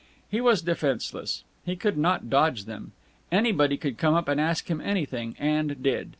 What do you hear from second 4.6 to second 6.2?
him anything and did.